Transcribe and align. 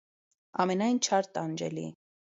Ամենայն 0.63 0.97
չար 1.09 1.29
տանջելի։ 1.37 1.89